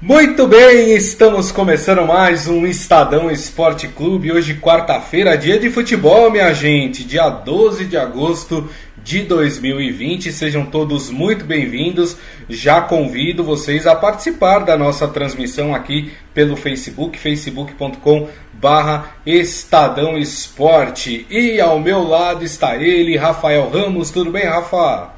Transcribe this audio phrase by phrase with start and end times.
[0.00, 4.30] Muito bem, estamos começando mais um Estadão Esporte Clube.
[4.30, 8.68] Hoje, quarta-feira, dia de futebol, minha gente, dia 12 de agosto
[9.02, 10.30] de 2020.
[10.32, 12.14] Sejam todos muito bem-vindos.
[12.46, 21.26] Já convido vocês a participar da nossa transmissão aqui pelo Facebook, facebook.com barra Estadão Esporte.
[21.30, 24.10] E ao meu lado está ele, Rafael Ramos.
[24.10, 25.14] Tudo bem, Rafa?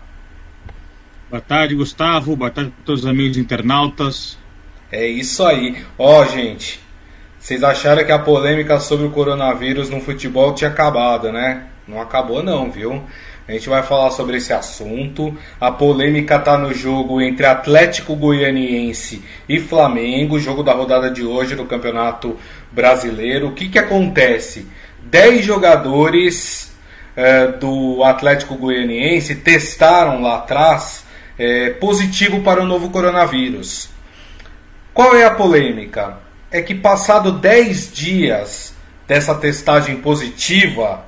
[1.28, 2.36] Boa tarde, Gustavo.
[2.36, 4.38] Boa tarde a todos os amigos internautas.
[4.90, 5.84] É isso aí.
[5.98, 6.80] Ó, oh, gente,
[7.38, 11.64] vocês acharam que a polêmica sobre o coronavírus no futebol tinha acabado, né?
[11.86, 13.02] Não acabou não, viu?
[13.46, 15.34] A gente vai falar sobre esse assunto.
[15.58, 21.54] A polêmica tá no jogo entre Atlético Goianiense e Flamengo, jogo da rodada de hoje
[21.54, 22.36] do Campeonato
[22.70, 23.48] Brasileiro.
[23.48, 24.66] O que que acontece?
[25.02, 26.76] 10 jogadores
[27.16, 31.06] é, do Atlético Goianiense testaram lá atrás
[31.38, 33.88] é, positivo para o novo coronavírus.
[34.98, 36.18] Qual é a polêmica?
[36.50, 38.74] É que passado 10 dias
[39.06, 41.04] dessa testagem positiva,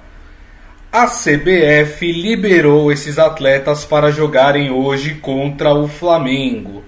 [0.92, 6.84] a CBF liberou esses atletas para jogarem hoje contra o Flamengo.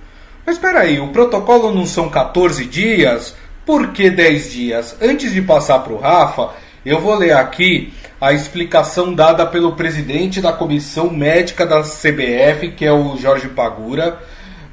[0.47, 3.34] Mas espera aí, o protocolo não são 14 dias?
[3.66, 4.97] Por que 10 dias?
[5.03, 6.50] Antes de passar para o Rafa,
[6.87, 12.84] eu vou ler aqui a explicação dada pelo presidente da comissão médica da CBF, que
[12.84, 14.20] é o Jorge Pagura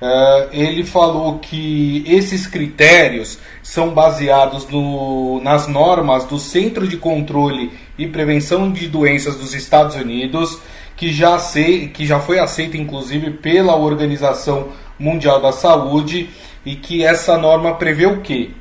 [0.02, 7.74] Uh, ele falou que esses critérios são baseados no, nas normas do Centro de Controle
[7.98, 10.58] e Prevenção de Doenças dos Estados Unidos,
[10.96, 11.38] que já,
[11.94, 16.30] que já foi aceita inclusive pela Organização Mundial da Saúde,
[16.66, 18.52] e que essa norma prevê o quê?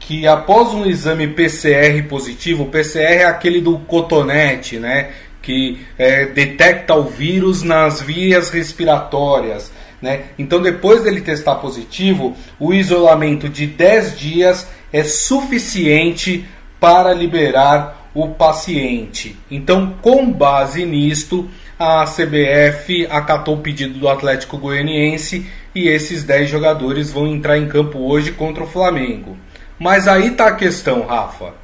[0.00, 5.10] Que após um exame PCR positivo, o PCR é aquele do cotonete, né?
[5.40, 10.24] Que é, detecta o vírus nas vias respiratórias né?
[10.38, 16.44] Então, depois dele testar positivo, o isolamento de 10 dias é suficiente
[16.78, 19.36] para liberar o paciente.
[19.50, 26.50] Então, com base nisto, a CBF acatou o pedido do Atlético Goianiense e esses 10
[26.50, 29.36] jogadores vão entrar em campo hoje contra o Flamengo.
[29.78, 31.54] Mas aí tá a questão, Rafa.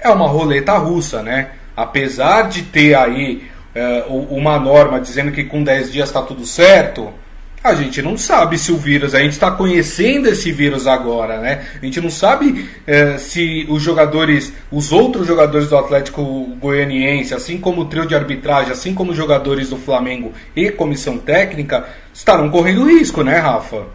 [0.00, 1.50] É uma roleta russa, né?
[1.76, 7.12] Apesar de ter aí é, uma norma dizendo que com 10 dias está tudo certo,
[7.62, 11.64] a gente não sabe se o vírus, a gente está conhecendo esse vírus agora, né?
[11.80, 16.22] A gente não sabe é, se os jogadores, os outros jogadores do Atlético
[16.60, 21.18] Goianiense, assim como o trio de arbitragem, assim como os jogadores do Flamengo e comissão
[21.18, 23.86] técnica, estarão correndo risco, né, Rafa?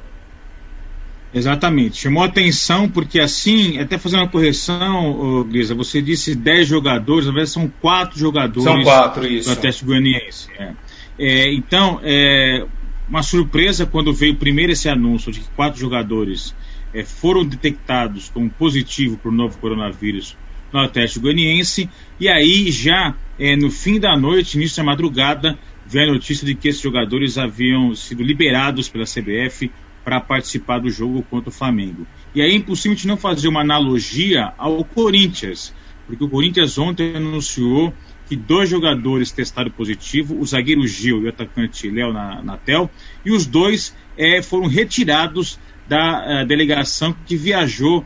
[1.33, 2.01] Exatamente.
[2.01, 7.51] Chamou atenção porque assim, até fazendo uma correção, Grisa, você disse 10 jogadores, na verdade
[7.51, 9.49] são 4 jogadores são quatro, isso.
[9.49, 10.47] do Atlético Goianiense.
[10.57, 10.71] É.
[11.19, 12.63] É, então, é,
[13.07, 16.55] uma surpresa quando veio primeiro esse anúncio de que quatro jogadores
[16.93, 20.37] é, foram detectados como positivo para o novo coronavírus
[20.71, 21.89] no Atlético Goianiense.
[22.19, 26.53] E aí, já é, no fim da noite, início da madrugada, veio a notícia de
[26.53, 29.71] que esses jogadores haviam sido liberados pela CBF
[30.03, 32.05] para participar do jogo contra o Flamengo.
[32.33, 35.73] E aí é impossível de não fazer uma analogia ao Corinthians,
[36.05, 37.93] porque o Corinthians ontem anunciou
[38.27, 42.89] que dois jogadores testaram positivo, o zagueiro Gil e o atacante Léo Natel,
[43.25, 48.05] e os dois é, foram retirados da uh, delegação que viajou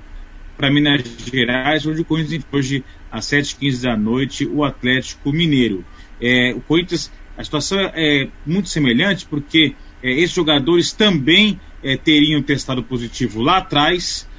[0.55, 5.83] para Minas Gerais, onde o Corinthians hoje às 7h15 da noite o Atlético Mineiro.
[6.21, 9.73] É, o Corinthians, a situação é, muito semelhante, porque
[10.03, 14.29] é, esses jogadores também é, teriam testado positivo lá atrás,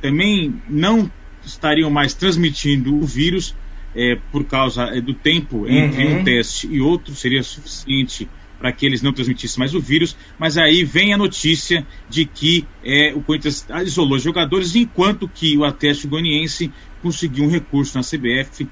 [0.00, 1.12] também não
[1.44, 3.54] estariam mais transmitindo o vírus,
[3.96, 6.20] é, por causa é, do tempo entre uhum.
[6.20, 10.56] um teste e outro, seria suficiente para que eles não transmitissem mais o vírus, mas
[10.56, 16.08] aí vem a notícia de que é, o Corinthians isolou jogadores, enquanto que o Atlético
[16.08, 18.68] Goianiense conseguiu um recurso na CBF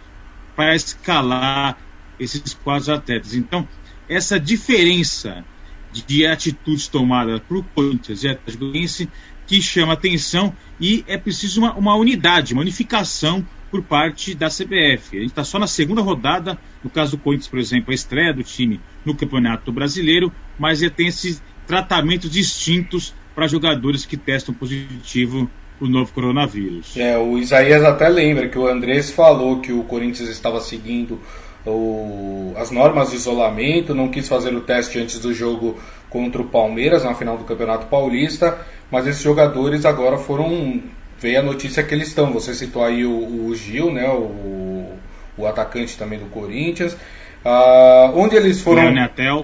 [0.56, 1.78] para escalar
[2.18, 3.34] esses quatro atletas.
[3.34, 3.68] Então,
[4.08, 5.44] essa diferença
[5.92, 9.08] de atitudes tomadas por Corinthians e Atlético Goianiense
[9.46, 15.17] que chama atenção e é preciso uma, uma unidade, uma unificação por parte da CBF.
[15.17, 18.32] A gente está só na segunda rodada, no caso do Corinthians, por exemplo, a estreia
[18.32, 24.55] do time no Campeonato Brasileiro, mas ele tem esses tratamentos distintos para jogadores que testam
[24.55, 25.50] positivo
[25.81, 26.97] o novo coronavírus.
[26.97, 31.21] É, o Isaías até lembra que o Andrés falou que o Corinthians estava seguindo
[31.67, 35.76] o, as normas de isolamento, não quis fazer o teste antes do jogo
[36.09, 38.56] contra o Palmeiras na final do Campeonato Paulista,
[38.88, 40.81] mas esses jogadores agora foram
[41.25, 42.35] veio a notícia que eles estão.
[42.35, 44.06] Você citou aí o, o Gil, né?
[44.06, 44.93] O,
[45.38, 46.93] o atacante também do Corinthians.
[46.93, 48.82] Uh, onde eles foram.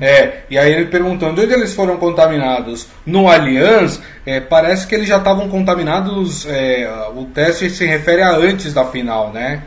[0.02, 2.86] É, e aí ele perguntando onde eles foram contaminados.
[3.06, 6.46] No Allianz, é, parece que eles já estavam contaminados.
[6.46, 6.86] É,
[7.16, 9.62] o teste se refere a antes da final, né?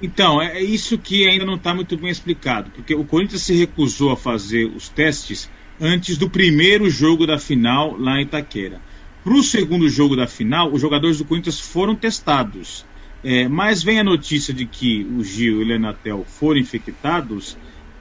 [0.00, 3.56] Então, é, é isso que ainda não está muito bem explicado, porque o Corinthians se
[3.56, 5.50] recusou a fazer os testes
[5.80, 8.80] antes do primeiro jogo da final lá em Itaquera.
[9.22, 12.84] Para o segundo jogo da final, os jogadores do Corinthians foram testados.
[13.24, 17.56] É, mas vem a notícia de que o Gil e o Lenatel foram infectados,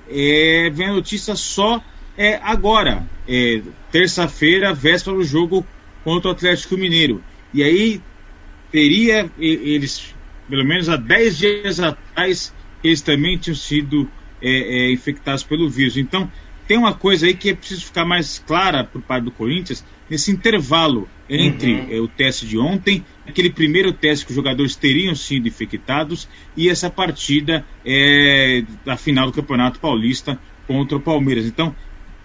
[0.07, 1.83] é, vem a notícia só
[2.16, 3.62] é, agora, é,
[3.92, 5.66] terça-feira, véspera do jogo
[6.04, 7.24] contra o Atlético Mineiro.
[7.54, 8.01] E aí
[8.72, 10.13] teria eles
[10.50, 14.10] pelo menos há 10 dias atrás, eles também tinham sido
[14.42, 15.98] é, é, infectados pelo vírus.
[15.98, 16.31] Então,
[16.67, 20.31] tem uma coisa aí que é preciso ficar mais clara por parte do Corinthians, nesse
[20.31, 21.88] intervalo entre uhum.
[21.89, 26.69] é, o teste de ontem, aquele primeiro teste que os jogadores teriam sido infectados, e
[26.69, 31.45] essa partida é, da final do Campeonato Paulista contra o Palmeiras.
[31.45, 31.75] Então,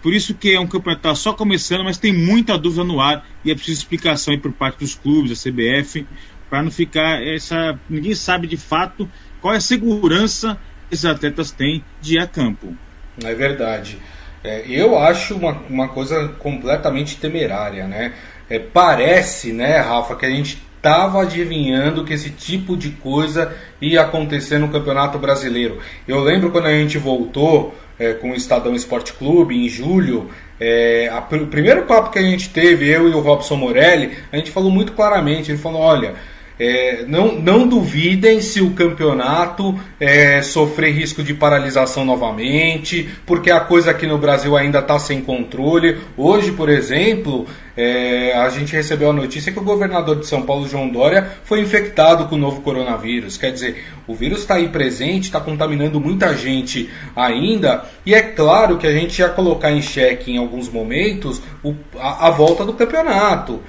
[0.01, 2.99] por isso que é um campeonato que está só começando, mas tem muita dúvida no
[2.99, 6.05] ar e é preciso explicação por parte dos clubes, da CBF,
[6.49, 7.79] para não ficar essa.
[7.87, 9.09] Ninguém sabe de fato
[9.39, 10.59] qual é a segurança
[10.89, 12.75] que esses atletas têm de ir a campo.
[13.23, 13.99] É verdade.
[14.43, 18.13] É, eu acho uma, uma coisa completamente temerária, né?
[18.49, 24.01] É, parece, né, Rafa, que a gente estava adivinhando que esse tipo de coisa ia
[24.01, 25.77] acontecer no Campeonato Brasileiro.
[26.07, 31.07] Eu lembro quando a gente voltou é, com o Estadão Esporte Clube em julho, é,
[31.09, 34.49] a, o primeiro papo que a gente teve, eu e o Robson Morelli, a gente
[34.49, 36.15] falou muito claramente, ele falou, olha,
[36.63, 43.59] é, não, não duvidem se o campeonato é, sofrer risco de paralisação novamente, porque a
[43.59, 45.97] coisa aqui no Brasil ainda está sem controle.
[46.15, 50.67] Hoje, por exemplo, é, a gente recebeu a notícia que o governador de São Paulo,
[50.67, 53.37] João Dória, foi infectado com o novo coronavírus.
[53.37, 58.77] Quer dizer, o vírus está aí presente, está contaminando muita gente ainda, e é claro
[58.77, 62.73] que a gente ia colocar em xeque em alguns momentos o, a, a volta do
[62.73, 63.61] campeonato.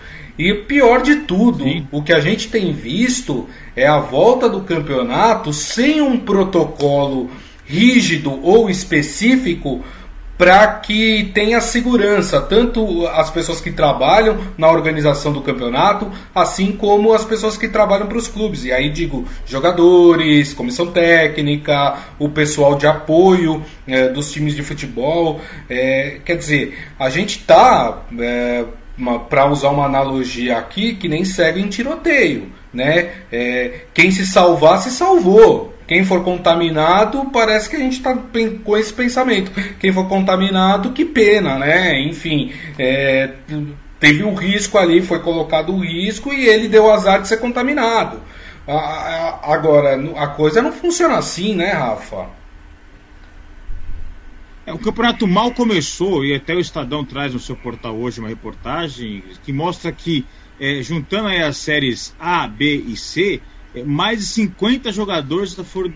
[0.43, 1.87] E pior de tudo, Sim.
[1.93, 7.31] o que a gente tem visto é a volta do campeonato sem um protocolo
[7.65, 9.85] rígido ou específico
[10.37, 17.13] para que tenha segurança, tanto as pessoas que trabalham na organização do campeonato, assim como
[17.13, 18.65] as pessoas que trabalham para os clubes.
[18.65, 25.41] E aí digo jogadores, comissão técnica, o pessoal de apoio é, dos times de futebol.
[25.71, 28.65] É, quer dizer, a gente está é,
[29.29, 32.51] para usar uma analogia aqui, que nem segue em tiroteio.
[32.73, 33.11] Né?
[33.31, 35.73] É, quem se salvar, se salvou.
[35.87, 38.17] Quem for contaminado, parece que a gente está
[38.65, 39.51] com esse pensamento.
[39.79, 42.01] Quem for contaminado, que pena, né?
[42.01, 43.31] Enfim, é,
[44.01, 48.21] teve um risco ali, foi colocado o risco e ele deu azar de ser contaminado.
[49.43, 52.27] Agora, a coisa não funciona assim, né, Rafa?
[54.65, 58.29] É, o campeonato mal começou e até o Estadão traz no seu portal hoje uma
[58.29, 60.25] reportagem que mostra que,
[60.61, 63.41] é, juntando as séries A, B e C,
[63.75, 65.93] é, mais de 50 jogadores já foram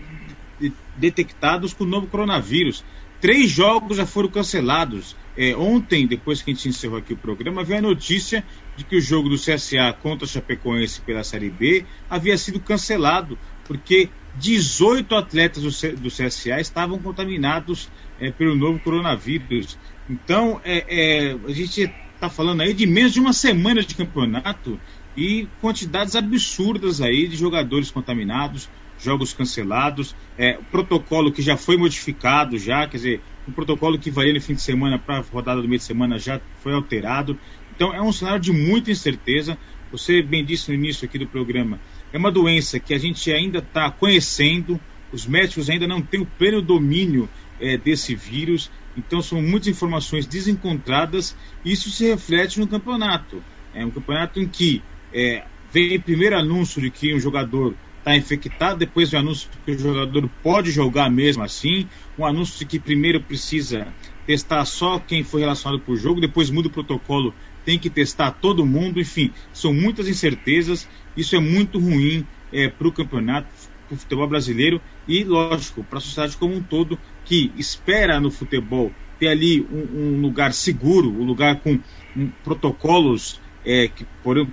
[0.97, 2.83] detectados com o novo coronavírus.
[3.21, 5.15] Três jogos já foram cancelados.
[5.37, 8.43] É, ontem, depois que a gente encerrou aqui o programa, veio a notícia
[8.75, 13.37] de que o jogo do CSA contra a Chapecoense pela Série B havia sido cancelado,
[13.65, 17.89] porque 18 atletas do, do CSA estavam contaminados
[18.19, 19.77] é, pelo novo coronavírus.
[20.09, 24.79] Então, é, é a gente está falando aí de menos de uma semana de campeonato
[25.15, 32.57] e quantidades absurdas aí de jogadores contaminados, jogos cancelados, é, protocolo que já foi modificado
[32.57, 35.67] já, quer dizer, o protocolo que valia no fim de semana para a rodada do
[35.67, 37.37] meio de semana já foi alterado.
[37.75, 39.57] Então é um cenário de muita incerteza.
[39.91, 41.79] Você bem disse no início aqui do programa,
[42.11, 44.79] é uma doença que a gente ainda está conhecendo,
[45.11, 50.25] os médicos ainda não têm o pleno domínio é, desse vírus, então são muitas informações
[50.25, 53.43] desencontradas e isso se reflete no campeonato.
[53.73, 54.81] É um campeonato em que
[55.13, 59.71] é, vem primeiro anúncio de que um jogador está infectado, depois vem anúncio de que
[59.71, 61.87] o jogador pode jogar mesmo assim,
[62.17, 63.87] um anúncio de que primeiro precisa
[64.25, 67.33] testar só quem foi relacionado por jogo, depois muda o protocolo,
[67.67, 72.87] tem que testar todo mundo, enfim, são muitas incertezas, isso é muito ruim é, para
[72.87, 73.49] o campeonato,
[73.89, 78.31] para o futebol brasileiro e, lógico, para a sociedade como um todo, que espera no
[78.31, 81.77] futebol ter ali um, um lugar seguro, um lugar com
[82.15, 84.05] um, protocolos é, que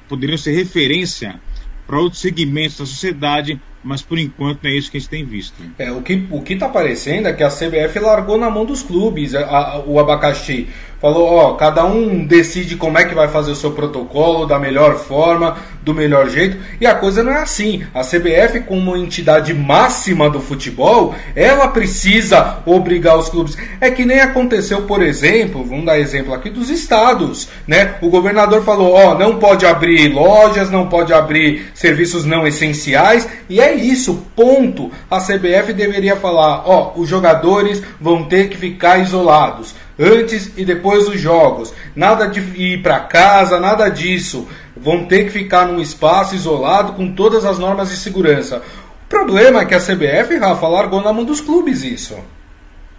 [0.08, 1.40] poderiam ser referência
[1.86, 5.54] para outros segmentos da sociedade, mas por enquanto é isso que a gente tem visto.
[5.78, 9.34] É, o que o está aparecendo é que a CBF largou na mão dos clubes
[9.34, 10.68] a, a, o abacaxi.
[11.04, 14.96] Falou, ó, cada um decide como é que vai fazer o seu protocolo da melhor
[14.96, 17.84] forma, do melhor jeito, e a coisa não é assim.
[17.92, 23.54] A CBF, como entidade máxima do futebol, ela precisa obrigar os clubes.
[23.82, 27.96] É que nem aconteceu, por exemplo, vamos dar exemplo aqui dos estados, né?
[28.00, 33.60] O governador falou, ó, não pode abrir lojas, não pode abrir serviços não essenciais, e
[33.60, 34.90] é isso, ponto.
[35.10, 41.06] A CBF deveria falar, ó, os jogadores vão ter que ficar isolados antes e depois
[41.06, 41.72] dos jogos.
[41.94, 44.48] Nada de ir para casa, nada disso.
[44.76, 48.62] Vão ter que ficar num espaço isolado com todas as normas de segurança.
[49.06, 52.16] O problema é que a CBF, Rafa, largou na mão dos clubes isso.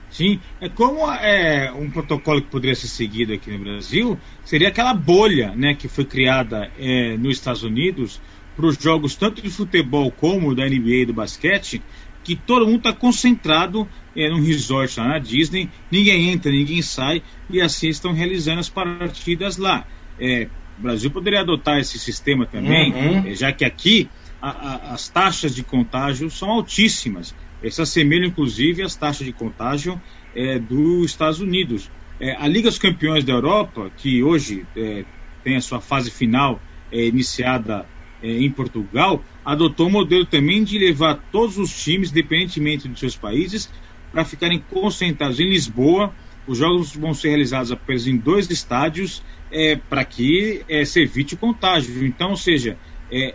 [0.09, 4.93] Sim, é como é um protocolo que poderia ser seguido aqui no Brasil, seria aquela
[4.93, 8.21] bolha né, que foi criada é, nos Estados Unidos
[8.55, 11.81] para os jogos tanto de futebol como da NBA e do basquete,
[12.25, 17.21] que todo mundo está concentrado é, num resort lá na Disney, ninguém entra, ninguém sai,
[17.47, 19.85] e assim estão realizando as partidas lá.
[20.19, 23.27] É, o Brasil poderia adotar esse sistema também, uhum.
[23.27, 24.09] é, já que aqui
[24.41, 27.35] a, a, as taxas de contágio são altíssimas.
[27.69, 30.01] Se assemelham, inclusive, às taxas de contágio
[30.35, 31.89] é, dos Estados Unidos.
[32.19, 35.03] É, a Liga dos Campeões da Europa, que hoje é,
[35.43, 37.85] tem a sua fase final é, iniciada
[38.25, 43.69] em Portugal, adotou o modelo também de levar todos os times, independentemente dos seus países,
[44.11, 46.13] para ficarem concentrados em Lisboa.
[46.47, 51.35] Os jogos vão ser realizados apenas em dois estádios é, para que é, se evite
[51.35, 52.05] o contágio.
[52.05, 52.77] Então, ou seja,
[53.11, 53.33] é,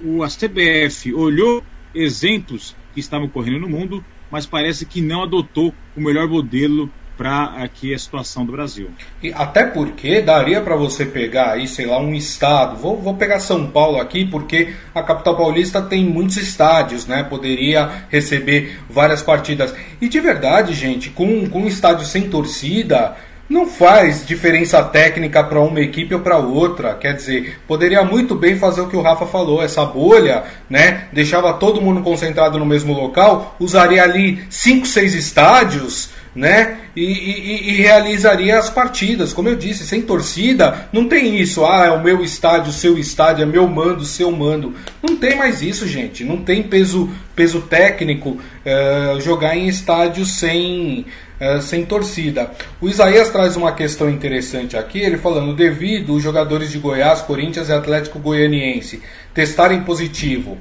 [0.00, 5.74] o, a CBF olhou exemplos que estavam ocorrendo no mundo, mas parece que não adotou
[5.96, 8.90] o melhor modelo para aqui a situação do Brasil.
[9.22, 12.76] E até porque daria para você pegar aí, sei lá, um estado.
[12.76, 17.22] Vou, vou pegar São Paulo aqui, porque a capital paulista tem muitos estádios, né?
[17.22, 19.74] Poderia receber várias partidas.
[20.00, 23.16] E de verdade, gente, com, com um estádio sem torcida.
[23.46, 26.94] Não faz diferença técnica para uma equipe ou para outra.
[26.94, 31.08] Quer dizer, poderia muito bem fazer o que o Rafa falou, essa bolha, né?
[31.12, 36.80] Deixava todo mundo concentrado no mesmo local, usaria ali cinco, seis estádios né?
[36.96, 39.32] E, e, e, realizaria as partidas.
[39.32, 41.64] Como eu disse, sem torcida, não tem isso.
[41.64, 44.74] Ah, é o meu estádio, o seu estádio, é meu mando, seu mando.
[45.02, 46.24] Não tem mais isso, gente.
[46.24, 51.06] Não tem peso, peso técnico uh, jogar em estádio sem,
[51.40, 52.50] uh, sem torcida.
[52.80, 57.68] O Isaías traz uma questão interessante aqui, ele falando, devido os jogadores de Goiás, Corinthians
[57.68, 60.58] e Atlético Goianiense testarem positivo,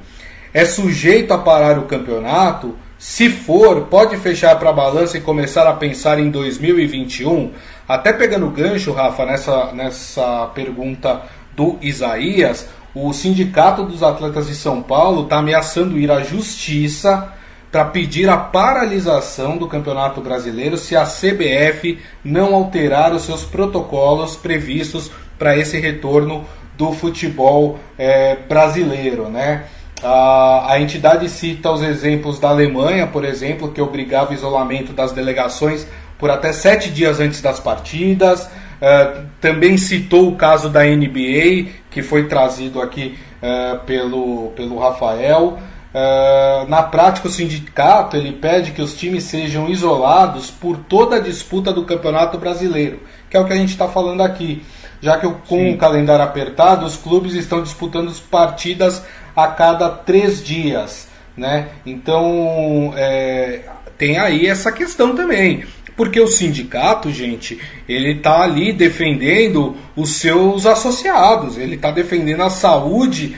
[0.53, 2.75] é sujeito a parar o campeonato?
[3.03, 7.51] Se for, pode fechar para a balança e começar a pensar em 2021?
[7.85, 11.21] Até pegando gancho, Rafa, nessa, nessa pergunta
[11.53, 17.33] do Isaías, o Sindicato dos Atletas de São Paulo está ameaçando ir à justiça
[17.69, 24.37] para pedir a paralisação do Campeonato Brasileiro se a CBF não alterar os seus protocolos
[24.37, 26.45] previstos para esse retorno
[26.77, 29.65] do futebol é, brasileiro, né?
[30.01, 35.11] A, a entidade cita os exemplos da Alemanha, por exemplo, que obrigava o isolamento das
[35.11, 35.85] delegações
[36.17, 38.45] por até sete dias antes das partidas.
[38.45, 45.57] Uh, também citou o caso da NBA, que foi trazido aqui uh, pelo, pelo Rafael.
[45.93, 51.19] Uh, na prática, o sindicato ele pede que os times sejam isolados por toda a
[51.19, 54.63] disputa do Campeonato Brasileiro, que é o que a gente está falando aqui.
[54.99, 55.73] Já que com Sim.
[55.73, 59.03] o calendário apertado, os clubes estão disputando partidas
[59.35, 61.07] a cada três dias.
[61.35, 61.69] Né?
[61.85, 63.61] Então é,
[63.97, 65.65] tem aí essa questão também.
[65.95, 72.49] Porque o sindicato, gente, ele está ali defendendo os seus associados, ele está defendendo a
[72.49, 73.35] saúde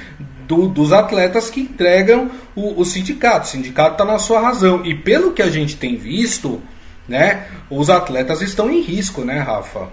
[0.48, 3.46] do, dos atletas que entregam o, o sindicato.
[3.46, 4.86] O sindicato está na sua razão.
[4.86, 6.62] E pelo que a gente tem visto,
[7.08, 9.90] né, os atletas estão em risco, né, Rafa?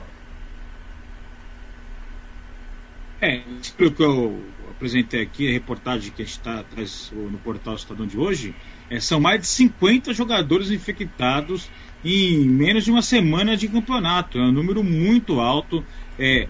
[3.21, 3.41] É,
[3.77, 4.41] pelo que eu
[4.83, 6.65] apresentei aqui, a reportagem que está
[7.13, 8.53] no portal Estadão de hoje,
[8.91, 11.71] é, são mais de 50 jogadores infectados
[12.05, 14.39] em menos de uma semana de campeonato.
[14.39, 15.85] É um número muito alto.
[16.19, 16.49] É,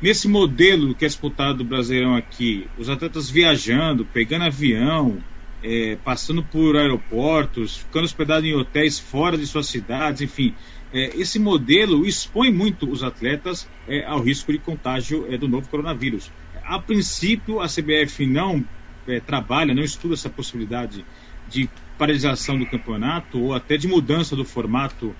[0.00, 5.18] nesse modelo que é disputado do Brasileirão aqui, os atletas viajando, pegando avião,
[5.60, 10.54] é, passando por aeroportos, ficando hospedados em hotéis fora de suas cidades, enfim.
[10.92, 15.68] É, esse modelo expõe muito os atletas é, ao risco de contágio é, do novo
[15.68, 16.30] coronavírus
[16.66, 18.64] a princípio, a CBF não
[19.06, 21.04] é, trabalha, não estuda essa possibilidade
[21.48, 21.68] de
[21.98, 25.14] paralisação do campeonato ou até de mudança do formato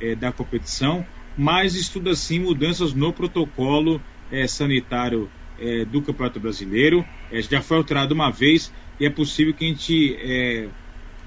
[0.00, 1.04] é, da competição,
[1.36, 7.04] mas estuda sim mudanças no protocolo é, sanitário é, do Campeonato Brasileiro.
[7.30, 10.68] É, já foi alterado uma vez e é possível que a gente é,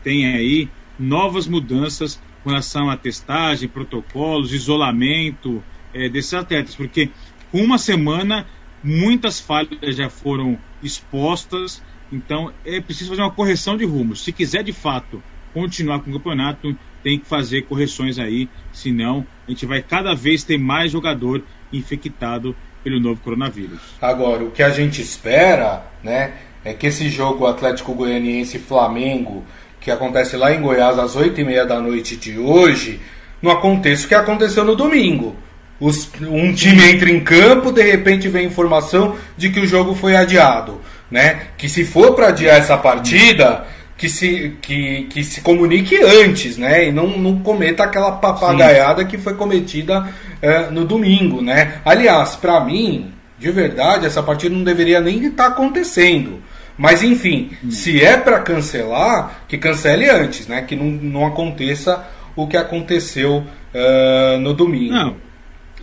[0.04, 5.64] tenha aí novas mudanças com relação à testagem, protocolos, isolamento,
[6.12, 7.12] desses atletas, porque
[7.52, 8.48] com uma semana
[8.84, 14.16] muitas falhas já foram expostas, então é preciso fazer uma correção de rumo.
[14.16, 15.24] Se quiser de fato
[15.54, 20.44] continuar com o campeonato, tem que fazer correções aí, senão a gente vai cada vez
[20.44, 23.80] ter mais jogador infectado pelo novo coronavírus.
[24.02, 26.34] Agora, o que a gente espera, né,
[26.66, 29.44] é que esse jogo Atlético Goianiense Flamengo,
[29.80, 33.02] que acontece lá em Goiás às 8h30 da noite de hoje,
[33.42, 35.36] não aconteça o que aconteceu no domingo.
[35.84, 40.16] Os, um time entra em campo, de repente vem informação de que o jogo foi
[40.16, 40.80] adiado.
[41.12, 41.48] Né?
[41.58, 43.66] Que se for para adiar essa partida,
[43.98, 46.88] que se, que, que se comunique antes, né?
[46.88, 49.08] E não, não cometa aquela papagaiada Sim.
[49.10, 50.08] que foi cometida
[50.42, 51.82] é, no domingo, né?
[51.84, 56.42] Aliás, para mim, de verdade, essa partida não deveria nem estar tá acontecendo.
[56.78, 57.70] Mas enfim, hum.
[57.70, 60.62] se é para cancelar, que cancele antes, né?
[60.62, 62.06] Que não, não aconteça
[62.38, 64.94] o que aconteceu uh, no domingo.
[64.94, 65.33] Não.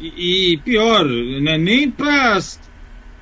[0.01, 2.39] E, e pior, né, nem para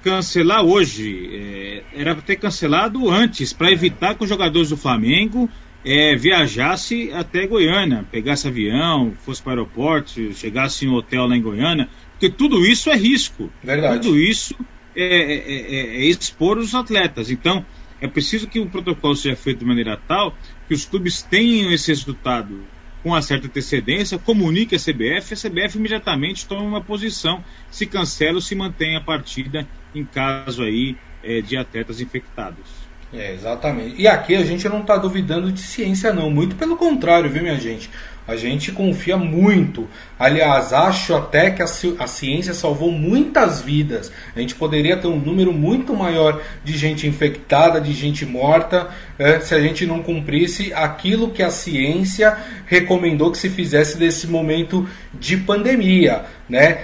[0.02, 5.50] cancelar hoje, é, era para ter cancelado antes, para evitar que os jogadores do Flamengo
[5.84, 11.36] é, viajasse até Goiânia, pegasse avião, fosse para o aeroporto, chegasse em um hotel lá
[11.36, 13.50] em Goiânia, porque tudo isso é risco.
[13.62, 14.02] Verdade.
[14.02, 14.54] Tudo isso
[14.94, 17.30] é, é, é, é expor os atletas.
[17.30, 17.64] Então,
[18.00, 21.88] é preciso que o protocolo seja feito de maneira tal que os clubes tenham esse
[21.88, 22.60] resultado
[23.02, 28.34] com uma certa antecedência, comunique a CBF, a CBF imediatamente toma uma posição, se cancela
[28.34, 32.88] ou se mantém a partida em caso aí é, de atletas infectados.
[33.12, 34.00] É, exatamente.
[34.00, 36.30] E aqui a gente não está duvidando de ciência, não.
[36.30, 37.88] Muito pelo contrário, viu, minha gente?
[38.28, 39.88] A gente confia muito.
[40.18, 41.66] Aliás, acho até que a,
[42.06, 44.12] ciência salvou muitas vidas.
[44.36, 49.40] A gente poderia ter um número muito maior de gente infectada, de gente morta, é,
[49.40, 54.86] se a gente não cumprisse aquilo que a ciência recomendou que se fizesse nesse momento
[55.14, 56.26] de pandemia.
[56.48, 56.78] Né?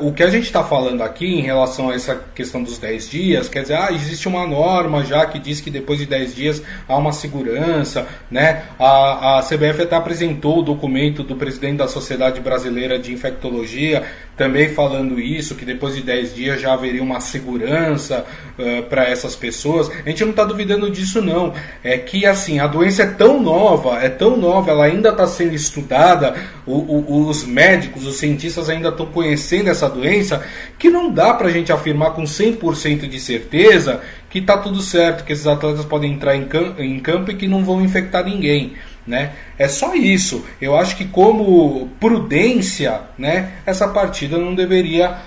[0.00, 3.48] O que a gente está falando aqui em relação a essa questão dos 10 dias,
[3.48, 6.96] quer dizer, ah, existe uma norma já que diz que depois de 10 dias há
[6.96, 8.64] uma segurança, né?
[8.78, 14.04] A, a CBF até apresentou o documento do presidente da Sociedade Brasileira de Infectologia
[14.36, 18.24] também falando isso, que depois de 10 dias já haveria uma segurança
[18.58, 19.90] uh, para essas pessoas.
[19.90, 21.52] A gente não está duvidando disso, não.
[21.84, 25.54] É que assim, a doença é tão nova, é tão nova, ela ainda está sendo
[25.54, 26.34] estudada,
[26.66, 30.42] o, o, os médicos, os cientistas ainda estão conhecendo essa doença,
[30.78, 35.24] que não dá para a gente afirmar com 100% de certeza que está tudo certo,
[35.24, 38.74] que esses atletas podem entrar em, campo, em campo e que não vão infectar ninguém.
[39.10, 39.32] Né?
[39.58, 40.46] É só isso.
[40.60, 45.18] Eu acho que como prudência, né, essa partida não deveria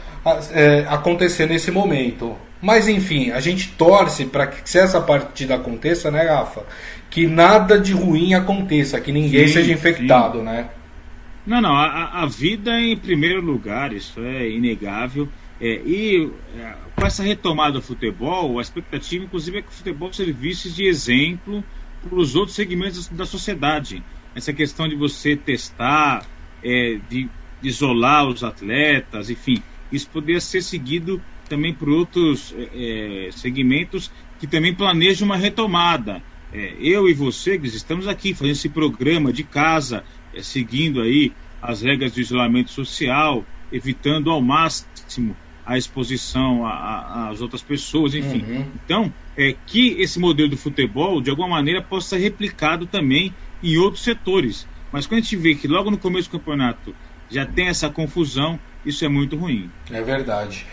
[0.52, 2.34] é, acontecer nesse momento.
[2.62, 6.66] Mas enfim, a gente torce para que se essa partida aconteça, né, Rafa,
[7.10, 10.46] que nada de ruim aconteça, que ninguém sim, seja infectado, sim.
[10.46, 10.70] né?
[11.46, 15.28] Não, não, a, a, vida em primeiro lugar, isso é inegável.
[15.60, 20.14] É, e é, com essa retomada do futebol, a expectativa, inclusive, é que o futebol
[20.14, 21.62] servisse de exemplo
[22.04, 24.04] para os outros segmentos da sociedade.
[24.36, 26.26] Essa questão de você testar,
[26.64, 27.30] é, de
[27.62, 29.62] isolar os atletas, enfim,
[29.92, 36.22] isso poderia ser seguido também por outros é, é, segmentos que também planejam uma retomada.
[36.52, 41.82] É, eu e você, estamos aqui fazendo esse programa de casa, é, seguindo aí as
[41.82, 48.44] regras do isolamento social, evitando ao máximo a exposição às outras pessoas, enfim.
[48.48, 48.66] Uhum.
[48.84, 53.78] Então, é, que esse modelo do futebol, de alguma maneira, possa ser replicado também em
[53.78, 54.68] outros setores.
[54.92, 56.94] Mas quando a gente vê que logo no começo do campeonato
[57.30, 59.70] já tem essa confusão, isso é muito ruim.
[59.90, 60.66] É verdade.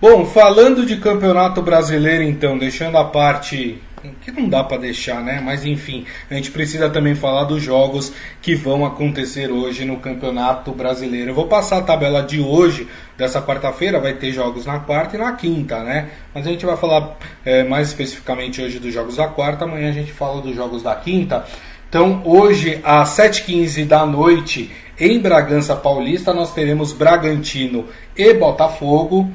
[0.00, 3.78] Bom, falando de campeonato brasileiro, então, deixando a parte
[4.20, 5.40] que não dá para deixar, né?
[5.42, 10.72] Mas enfim, a gente precisa também falar dos jogos que vão acontecer hoje no Campeonato
[10.72, 11.30] Brasileiro.
[11.30, 15.18] Eu vou passar a tabela de hoje, dessa quarta-feira, vai ter jogos na quarta e
[15.18, 16.10] na quinta, né?
[16.34, 19.92] Mas a gente vai falar é, mais especificamente hoje dos jogos da quarta, amanhã a
[19.92, 21.44] gente fala dos jogos da quinta.
[21.88, 29.30] Então, hoje, às 7h15 da noite, em Bragança Paulista, nós teremos Bragantino e Botafogo.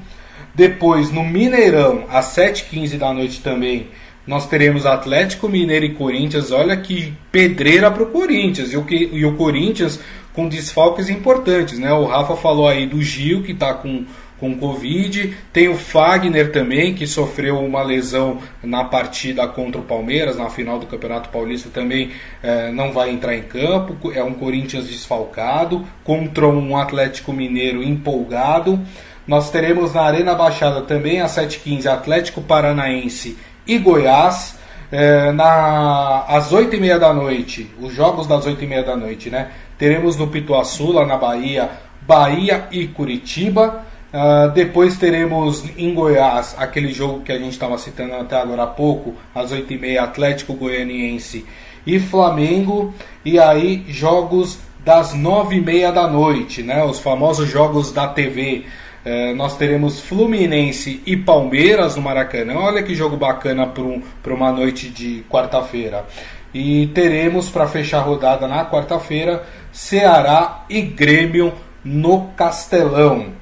[0.53, 3.87] Depois, no Mineirão, às 7h15 da noite também,
[4.25, 6.51] nós teremos Atlético Mineiro e Corinthians.
[6.51, 8.71] Olha que pedreira para o Corinthians.
[8.71, 9.99] E o, que, e o Corinthians
[10.33, 11.79] com desfalques importantes.
[11.79, 11.91] Né?
[11.91, 14.05] O Rafa falou aí do Gil, que está com,
[14.39, 15.35] com Covid.
[15.51, 20.79] Tem o Fagner também, que sofreu uma lesão na partida contra o Palmeiras, na final
[20.79, 22.11] do Campeonato Paulista também
[22.43, 24.11] eh, não vai entrar em campo.
[24.13, 28.79] É um Corinthians desfalcado contra um Atlético Mineiro empolgado.
[29.27, 33.37] Nós teremos na Arena Baixada também às 7h15 Atlético Paranaense
[33.71, 34.59] e Goiás.
[34.91, 38.97] É, na, às 8 e meia da noite, os jogos das 8 e meia da
[38.97, 39.47] noite, né?
[39.77, 41.69] Teremos no Pituaçu, lá na Bahia,
[42.01, 43.85] Bahia e Curitiba.
[44.13, 48.67] Uh, depois teremos em Goiás aquele jogo que a gente estava citando até agora há
[48.67, 51.45] pouco, às 8h30, Atlético Goianiense
[51.87, 52.93] e Flamengo.
[53.23, 56.83] E aí, jogos das 9h30 da noite, né?
[56.83, 58.65] os famosos jogos da TV.
[59.03, 62.55] Eh, nós teremos Fluminense e Palmeiras no Maracanã.
[62.55, 66.05] Olha que jogo bacana para um, uma noite de quarta-feira.
[66.53, 73.41] E teremos para fechar a rodada na quarta-feira Ceará e Grêmio no Castelão.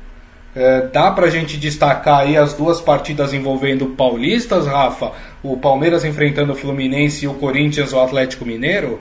[0.56, 5.12] É, dá para a gente destacar aí as duas partidas envolvendo paulistas, Rafa?
[5.43, 9.00] O Palmeiras enfrentando o Fluminense e o Corinthians o Atlético Mineiro?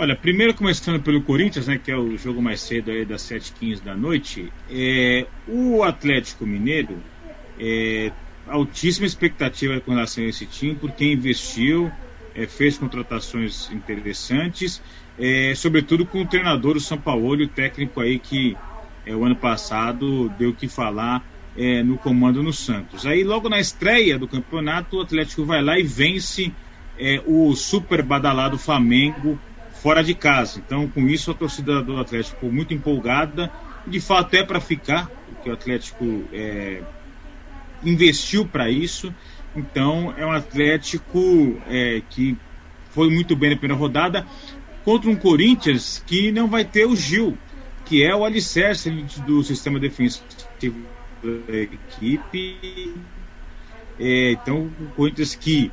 [0.00, 3.82] Olha, primeiro começando pelo Corinthians, né, que é o jogo mais cedo aí das 7h15
[3.82, 6.96] da noite, é, o Atlético Mineiro,
[7.58, 8.10] é,
[8.48, 11.92] altíssima expectativa com relação a esse time, porque investiu,
[12.34, 14.82] é, fez contratações interessantes,
[15.18, 18.56] é, sobretudo com o treinador, o São Paulo, o técnico aí que
[19.04, 21.22] é, o ano passado deu o que falar
[21.54, 23.04] é, no comando no Santos.
[23.04, 26.50] Aí logo na estreia do campeonato, o Atlético vai lá e vence
[26.98, 29.38] é, o super badalado Flamengo
[29.82, 30.58] fora de casa.
[30.64, 33.50] Então, com isso, a torcida do Atlético ficou muito empolgada.
[33.86, 36.82] De fato, é para ficar, porque o Atlético é,
[37.82, 39.14] investiu para isso.
[39.56, 42.36] Então, é um Atlético é, que
[42.90, 44.26] foi muito bem na primeira rodada
[44.84, 47.36] contra um Corinthians que não vai ter o Gil
[47.90, 48.88] que é o alicerce
[49.26, 50.22] do sistema defensivo
[51.24, 52.94] da equipe.
[53.98, 55.72] É, então, o Corinthians que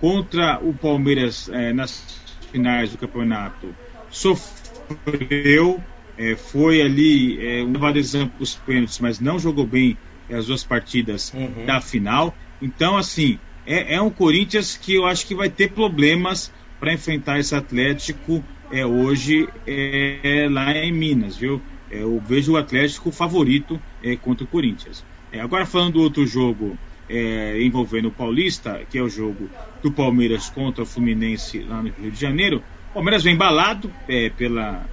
[0.00, 2.18] contra o Palmeiras é, nas
[2.50, 3.74] finais do campeonato
[4.10, 5.82] sofreu,
[6.16, 9.96] é, foi ali é, decisão para os pênaltis, mas não jogou bem
[10.30, 11.64] as duas partidas uhum.
[11.64, 12.36] da final.
[12.60, 17.38] Então, assim, é, é um Corinthians que eu acho que vai ter problemas para enfrentar
[17.38, 21.60] esse Atlético é hoje é, é, lá em Minas, viu?
[21.90, 25.04] É, eu vejo o Atlético favorito é, contra o Corinthians.
[25.32, 29.48] É, agora falando do outro jogo é, envolvendo o Paulista, que é o jogo
[29.82, 34.30] do Palmeiras contra o Fluminense lá no Rio de Janeiro, o Palmeiras vem embalado é,
[34.30, 34.84] pela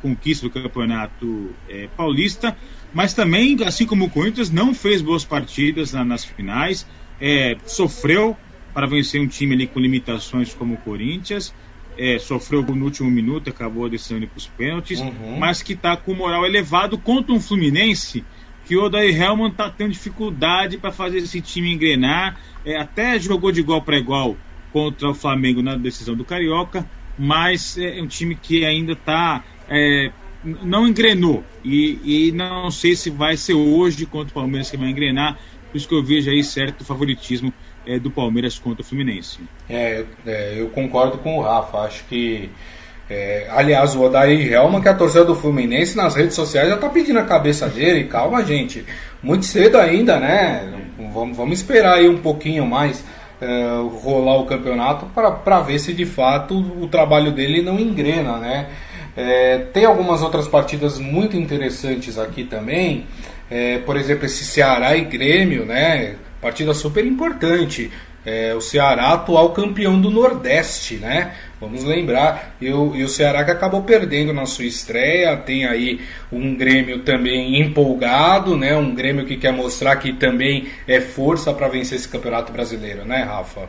[0.00, 1.50] conquista do campeonato
[1.94, 2.56] paulista,
[2.94, 6.86] mas também, assim como o Corinthians, não fez boas partidas na, nas finais,
[7.66, 8.34] sofreu
[8.72, 11.52] para vencer um time ali com limitações como o Corinthians
[12.00, 15.38] é, sofreu no último minuto, acabou descendo para os pênaltis, uhum.
[15.38, 18.24] mas que está com moral elevado contra um Fluminense
[18.70, 22.38] que o Odair Helman está tendo dificuldade para fazer esse time engrenar.
[22.64, 24.36] É, até jogou de igual para igual
[24.72, 29.42] contra o Flamengo na decisão do Carioca, mas é um time que ainda está.
[29.68, 30.12] É,
[30.44, 31.42] não engrenou.
[31.64, 35.36] E, e, não sei se vai ser hoje contra o Palmeiras que vai engrenar.
[35.72, 37.52] Por isso que eu vejo aí certo favoritismo
[37.84, 39.40] é, do Palmeiras contra o Fluminense.
[39.68, 41.78] É, é, eu concordo com o Rafa.
[41.78, 42.48] Acho que.
[43.10, 46.76] É, aliás, o Odair Helma, que é a torcida do Fluminense nas redes sociais já
[46.76, 48.04] está pedindo a cabeça dele.
[48.04, 48.86] Calma, gente.
[49.20, 50.72] Muito cedo ainda, né?
[51.12, 53.04] Vamos, vamos esperar aí um pouquinho mais
[53.40, 53.68] é,
[54.00, 58.68] rolar o campeonato para ver se de fato o trabalho dele não engrena, né?
[59.16, 63.06] É, tem algumas outras partidas muito interessantes aqui também.
[63.50, 66.14] É, por exemplo, esse Ceará e Grêmio, né?
[66.40, 67.90] Partida super importante.
[68.24, 71.34] É, o Ceará, atual campeão do Nordeste, né?
[71.60, 72.54] Vamos lembrar.
[72.60, 75.36] E o, e o Ceará que acabou perdendo na sua estreia.
[75.36, 78.76] Tem aí um Grêmio também empolgado, né?
[78.76, 83.22] Um Grêmio que quer mostrar que também é força para vencer esse campeonato brasileiro, né,
[83.22, 83.68] Rafa?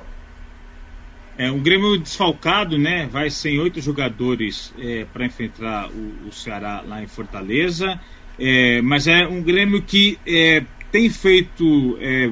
[1.37, 3.07] É um Grêmio desfalcado, né?
[3.09, 7.99] Vai sem oito jogadores é, para enfrentar o, o, Ceará lá em Fortaleza.
[8.37, 12.31] É, mas é um Grêmio que é, tem feito é,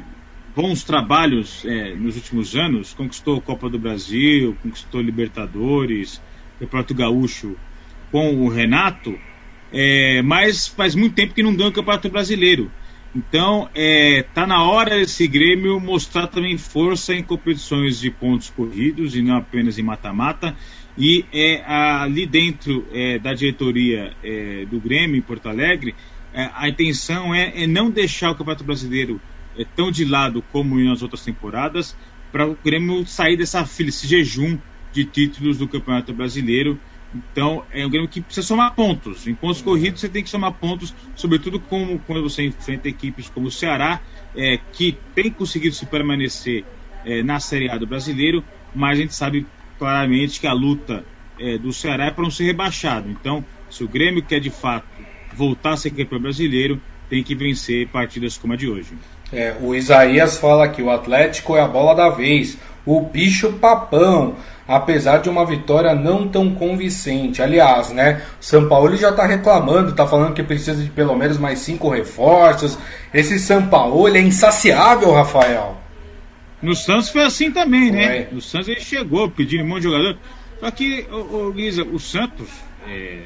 [0.56, 6.22] bons trabalhos é, nos últimos anos, conquistou a Copa do Brasil, conquistou Libertadores,
[6.60, 7.56] Campeonato Gaúcho
[8.12, 9.18] com o Renato,
[9.72, 12.72] é, mas faz muito tempo que não ganha o Campeonato Brasileiro.
[13.16, 19.16] Então, é, tá na hora esse Grêmio mostrar também força em competições de pontos corridos
[19.16, 20.56] e não apenas em mata-mata.
[20.98, 25.96] E é, ali dentro é, da diretoria é, do Grêmio em Porto Alegre,
[26.34, 29.20] é, a intenção é, é não deixar o Campeonato Brasileiro
[29.60, 31.95] é, tão de lado como nas outras temporadas,
[32.32, 34.58] para o Grêmio sair dessa esse jejum
[34.93, 36.80] de títulos do Campeonato Brasileiro.
[37.13, 39.28] Então, é um Grêmio que precisa somar pontos.
[39.28, 43.48] Em pontos corridos, você tem que somar pontos, sobretudo como, quando você enfrenta equipes como
[43.48, 44.00] o Ceará,
[44.36, 46.63] é, que tem conseguido se permanecer
[47.04, 48.43] é, na Série A do Brasileiro,
[48.74, 49.45] mas a gente sabe
[49.78, 51.04] claramente que a luta
[51.39, 53.10] é, do Ceará é para não ser rebaixado.
[53.10, 54.88] Então, se o Grêmio quer de fato
[55.34, 58.93] voltar a ser campeão brasileiro, tem que vencer partidas como a de hoje.
[59.32, 64.36] É, o Isaías fala que o Atlético é a bola da vez, o bicho papão.
[64.68, 67.42] apesar de uma vitória não tão convincente.
[67.42, 71.39] Aliás, né, o São Paulo já está reclamando, está falando que precisa de pelo menos
[71.39, 72.78] mais cinco reforços.
[73.12, 75.76] Esse São Paulo é insaciável, Rafael.
[76.62, 78.28] No Santos foi assim também, né?
[78.32, 80.18] No Santos ele chegou pedindo um monte de jogador.
[80.60, 82.50] Só que, ô, ô Guisa, o Santos,
[82.88, 83.22] é,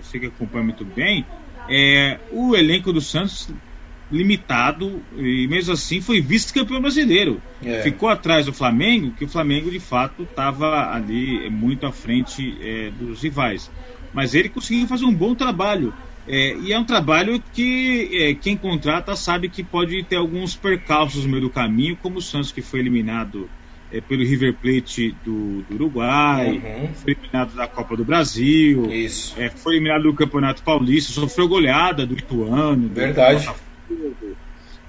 [0.00, 1.26] você que acompanha muito bem,
[1.68, 3.48] é, o elenco do Santos
[4.10, 7.40] limitado e mesmo assim foi vice-campeão brasileiro.
[7.64, 7.82] É.
[7.82, 12.90] Ficou atrás do Flamengo, que o Flamengo de fato estava ali muito à frente é,
[12.90, 13.70] dos rivais.
[14.12, 15.92] Mas ele conseguiu fazer um bom trabalho.
[16.26, 21.30] É, e é um trabalho que quem contrata sabe que pode ter alguns percalços no
[21.30, 23.48] meio do caminho, como o Santos que foi eliminado
[23.94, 26.88] é, pelo River Plate do, do Uruguai, uhum.
[26.94, 28.88] foi eliminado da Copa do Brasil,
[29.56, 32.88] foi eliminado do Campeonato Paulista, sofreu goleada do Ituano.
[32.88, 33.46] Verdade.
[33.46, 33.52] Do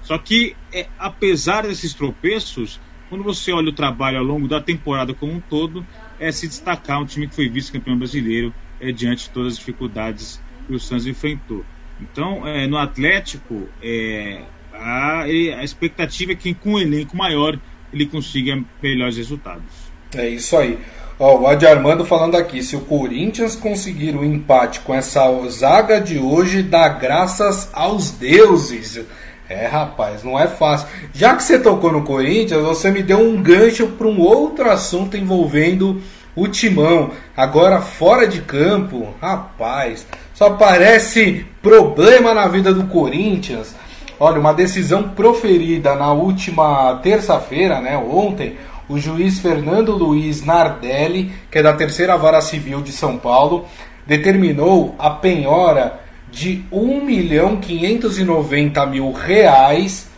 [0.02, 5.12] só que, é, apesar desses tropeços, quando você olha o trabalho ao longo da temporada
[5.12, 5.86] como um todo,
[6.18, 10.40] é se destacar um time que foi vice-campeão brasileiro é, diante de todas as dificuldades
[10.66, 11.64] que o Santos enfrentou.
[12.00, 17.58] Então, é, no Atlético, é, a, a, expectativa é que com um elenco maior
[17.92, 19.92] ele consiga melhores resultados.
[20.14, 20.78] É isso aí.
[21.18, 25.22] Ó, o Adi Armando falando aqui, se o Corinthians conseguir o um empate com essa
[25.48, 29.00] zaga de hoje, dá graças aos deuses.
[29.48, 30.88] É, rapaz, não é fácil.
[31.14, 35.16] Já que você tocou no Corinthians, você me deu um gancho para um outro assunto
[35.16, 36.02] envolvendo
[36.34, 37.10] o Timão.
[37.34, 43.74] Agora fora de campo, rapaz, só parece problema na vida do Corinthians.
[44.20, 48.56] Olha, uma decisão proferida na última terça-feira, né, ontem,
[48.88, 53.66] o juiz Fernando Luiz Nardelli, que é da terceira vara civil de São Paulo,
[54.06, 60.08] determinou a penhora de 1 milhão 590 mil reais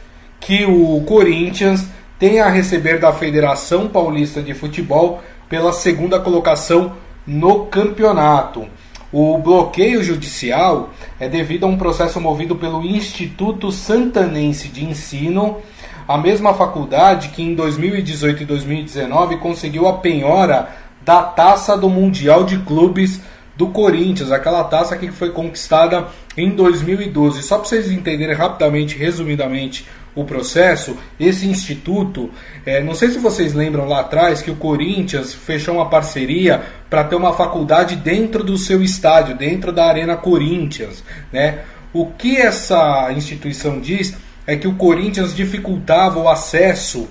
[0.41, 1.87] que o Corinthians
[2.19, 6.95] tem a receber da Federação Paulista de Futebol pela segunda colocação
[7.27, 8.67] no campeonato.
[9.11, 15.59] O bloqueio judicial é devido a um processo movido pelo Instituto Santanense de Ensino,
[16.09, 20.71] a mesma faculdade que em 2018 e 2019 conseguiu a penhora
[21.03, 23.21] da taça do Mundial de Clubes
[23.55, 27.43] do Corinthians, aquela taça que foi conquistada em 2012.
[27.43, 32.31] Só para vocês entenderem rapidamente, resumidamente, o processo, esse instituto,
[32.67, 37.05] é, não sei se vocês lembram lá atrás que o Corinthians fechou uma parceria para
[37.05, 41.61] ter uma faculdade dentro do seu estádio, dentro da Arena Corinthians, né?
[41.93, 44.17] O que essa instituição diz
[44.49, 47.07] é que o Corinthians dificultava o acesso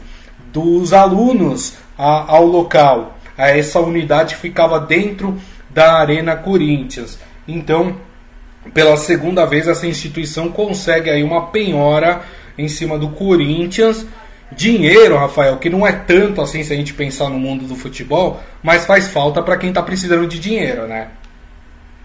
[0.51, 7.19] dos alunos a, ao local, a essa unidade ficava dentro da Arena Corinthians.
[7.47, 7.95] Então,
[8.73, 12.23] pela segunda vez, essa instituição consegue aí uma penhora
[12.57, 14.03] em cima do Corinthians.
[14.51, 18.41] Dinheiro, Rafael, que não é tanto assim se a gente pensar no mundo do futebol,
[18.63, 21.09] mas faz falta para quem está precisando de dinheiro, né?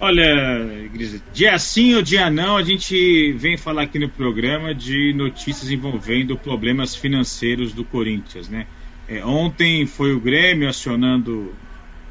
[0.05, 5.12] Olha, Gris, dia sim ou dia não, a gente vem falar aqui no programa de
[5.12, 8.67] notícias envolvendo problemas financeiros do Corinthians, né?
[9.09, 11.55] É, ontem foi o Grêmio acionando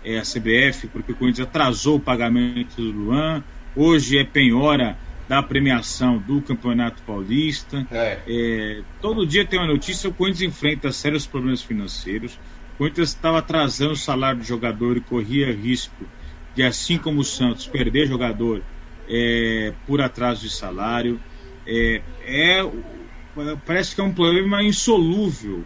[0.06, 3.44] é, a CBF, porque o Corinthians atrasou o pagamento do Luan.
[3.76, 7.86] Hoje é penhora da premiação do Campeonato Paulista.
[7.92, 8.20] É.
[8.26, 12.40] É, todo dia tem uma notícia: o Corinthians enfrenta sérios problemas financeiros.
[12.76, 16.06] O Corinthians estava atrasando o salário do jogador e corria risco
[16.56, 18.62] de, assim como o Santos, perder jogador
[19.10, 21.20] é, por atraso de salário.
[21.66, 22.72] É, é,
[23.66, 25.64] parece que é um problema insolúvel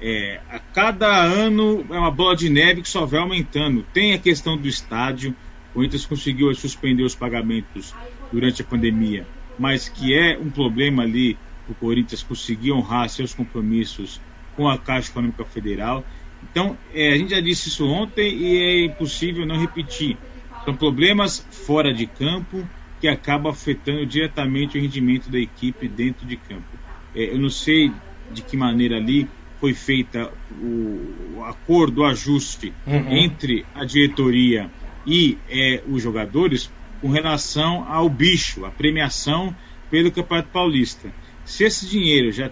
[0.00, 3.84] é, a cada ano é uma bola de neve que só vai aumentando.
[3.92, 5.34] Tem a questão do estádio.
[5.70, 7.94] O Corinthians conseguiu suspender os pagamentos
[8.32, 9.26] durante a pandemia,
[9.58, 11.36] mas que é um problema ali
[11.68, 14.20] o Corinthians conseguir honrar seus compromissos
[14.56, 16.04] com a Caixa Econômica Federal.
[16.58, 20.18] Então, é, a gente já disse isso ontem e é impossível não repetir.
[20.64, 22.68] São problemas fora de campo
[23.00, 26.66] que acabam afetando diretamente o rendimento da equipe dentro de campo.
[27.14, 27.92] É, eu não sei
[28.32, 29.28] de que maneira ali
[29.60, 33.16] foi feita o, o acordo, o ajuste uhum.
[33.16, 34.68] entre a diretoria
[35.06, 39.54] e é, os jogadores com relação ao bicho, a premiação
[39.88, 41.12] pelo Campeonato Paulista.
[41.44, 42.50] Se esse dinheiro já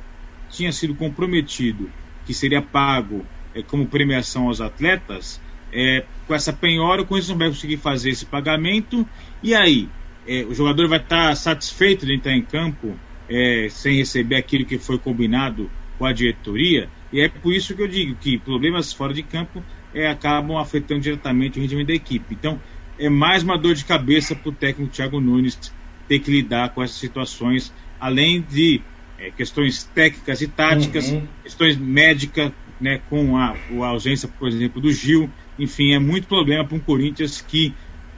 [0.48, 1.90] tinha sido comprometido,
[2.24, 5.40] que seria pago é, como premiação aos atletas,
[5.72, 9.06] é, com essa penhora o Corinthians não vai conseguir fazer esse pagamento,
[9.42, 9.88] e aí
[10.28, 12.94] é, o jogador vai estar satisfeito de entrar em campo
[13.28, 17.82] é, sem receber aquilo que foi combinado com a diretoria, e é por isso que
[17.82, 19.62] eu digo que problemas fora de campo
[19.94, 22.34] é, acabam afetando diretamente o rendimento da equipe.
[22.34, 22.60] Então,
[22.98, 25.72] é mais uma dor de cabeça para o técnico Thiago Nunes
[26.08, 28.80] ter que lidar com essas situações, além de
[29.18, 31.26] é, questões técnicas e táticas, uhum.
[31.42, 36.64] questões médicas, né, com a, a, ausência, por exemplo, do Gil, enfim, é muito problema
[36.64, 37.74] para um Corinthians que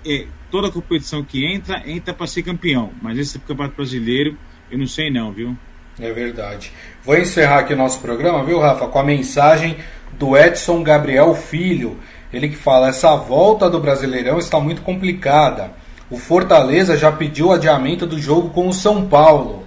[0.06, 2.90] é, toda competição que entra, entra para ser campeão.
[3.00, 4.36] Mas esse campeonato brasileiro,
[4.70, 5.56] eu não sei não, viu?
[6.00, 6.72] É verdade.
[7.04, 9.76] Vou encerrar aqui o nosso programa, viu, Rafa, com a mensagem
[10.12, 11.98] do Edson Gabriel Filho.
[12.32, 15.72] Ele que fala: essa volta do Brasileirão está muito complicada.
[16.10, 19.66] O Fortaleza já pediu adiamento do jogo com o São Paulo.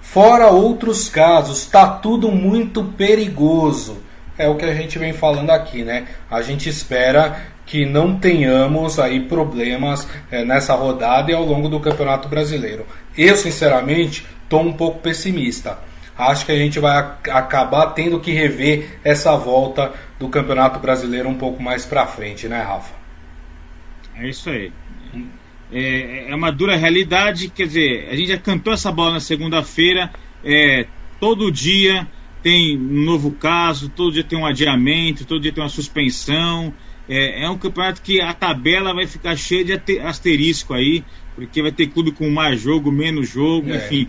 [0.00, 3.98] Fora outros casos, tá tudo muito perigoso.
[4.40, 6.08] É o que a gente vem falando aqui, né?
[6.30, 11.78] A gente espera que não tenhamos aí problemas é, nessa rodada e ao longo do
[11.78, 12.86] Campeonato Brasileiro.
[13.14, 15.78] Eu, sinceramente, estou um pouco pessimista.
[16.16, 16.96] Acho que a gente vai
[17.30, 22.62] acabar tendo que rever essa volta do Campeonato Brasileiro um pouco mais para frente, né,
[22.62, 22.94] Rafa?
[24.16, 24.72] É isso aí.
[25.70, 30.10] É, é, uma dura realidade, quer dizer, a gente já cantou essa bola na segunda-feira,
[30.42, 30.86] é,
[31.20, 32.08] todo dia
[32.42, 36.72] tem um novo caso, todo dia tem um adiamento, todo dia tem uma suspensão.
[37.08, 41.72] É, é um campeonato que a tabela vai ficar cheia de asterisco aí, porque vai
[41.72, 43.76] ter clube com mais jogo, menos jogo, é.
[43.76, 44.08] enfim.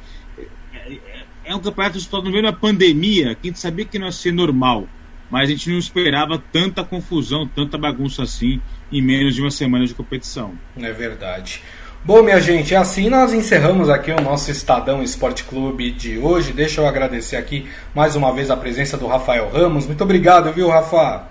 [0.74, 0.98] É,
[1.46, 4.06] é, um campeonato que está no meio da pandemia, que a gente sabia que não
[4.06, 4.88] ia ser normal,
[5.30, 9.86] mas a gente não esperava tanta confusão, tanta bagunça assim em menos de uma semana
[9.86, 10.54] de competição.
[10.78, 11.62] É verdade.
[12.03, 16.51] Bom, minha gente, assim nós encerramos aqui o nosso Estadão Esporte Clube de hoje.
[16.51, 19.85] Deixa eu agradecer aqui mais uma vez a presença do Rafael Ramos.
[19.85, 21.31] Muito obrigado, viu, Rafa?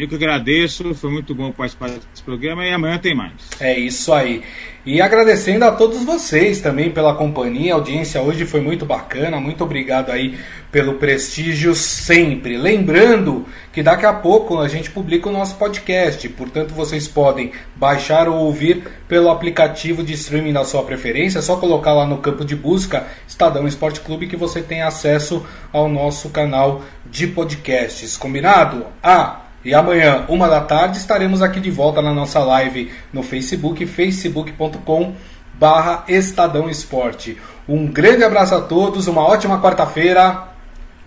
[0.00, 3.34] Eu que agradeço, foi muito bom participar desse programa e amanhã tem mais.
[3.60, 4.42] É isso aí.
[4.86, 9.62] E agradecendo a todos vocês também pela companhia, a audiência hoje foi muito bacana, muito
[9.62, 10.38] obrigado aí
[10.72, 12.56] pelo prestígio sempre.
[12.56, 18.26] Lembrando que daqui a pouco a gente publica o nosso podcast, portanto vocês podem baixar
[18.26, 22.42] ou ouvir pelo aplicativo de streaming da sua preferência, é só colocar lá no campo
[22.42, 28.16] de busca Estadão Esporte Clube que você tem acesso ao nosso canal de podcasts.
[28.16, 28.86] Combinado?
[29.02, 33.84] Ah, e amanhã, uma da tarde, estaremos aqui de volta na nossa live no Facebook,
[33.86, 35.14] facebook.com
[35.54, 37.36] barra Estadão Esporte.
[37.68, 40.48] Um grande abraço a todos, uma ótima quarta-feira.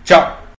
[0.04, 0.43] Tchau!